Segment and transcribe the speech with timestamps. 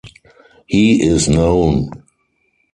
[0.65, 1.91] He is known.